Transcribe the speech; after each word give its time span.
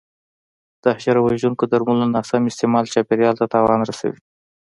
د 0.81 0.83
حشره 0.97 1.21
وژونکو 1.23 1.63
درملو 1.71 2.05
ناسم 2.15 2.41
استعمال 2.47 2.85
چاپېریال 2.93 3.35
ته 3.39 3.45
تاوان 3.53 3.79
رسوي. 3.89 4.19